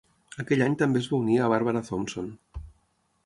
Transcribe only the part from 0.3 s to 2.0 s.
Aquell any també es va unir a Barbara